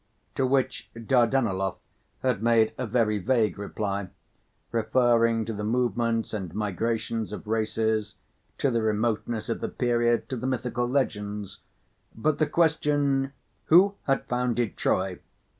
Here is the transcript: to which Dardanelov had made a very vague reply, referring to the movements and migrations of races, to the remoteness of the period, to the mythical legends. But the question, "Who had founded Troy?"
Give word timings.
to 0.33 0.47
which 0.47 0.89
Dardanelov 0.95 1.77
had 2.23 2.41
made 2.41 2.73
a 2.75 2.87
very 2.87 3.19
vague 3.19 3.59
reply, 3.59 4.09
referring 4.71 5.45
to 5.45 5.53
the 5.53 5.63
movements 5.63 6.33
and 6.33 6.55
migrations 6.55 7.31
of 7.31 7.45
races, 7.45 8.15
to 8.57 8.71
the 8.71 8.81
remoteness 8.81 9.47
of 9.47 9.59
the 9.61 9.69
period, 9.69 10.27
to 10.27 10.35
the 10.37 10.47
mythical 10.47 10.87
legends. 10.89 11.59
But 12.15 12.39
the 12.39 12.47
question, 12.47 13.33
"Who 13.65 13.93
had 14.05 14.25
founded 14.25 14.75
Troy?" 14.75 15.19